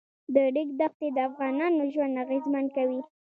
[0.33, 2.99] د ریګ دښتې د افغانانو ژوند اغېزمن کوي.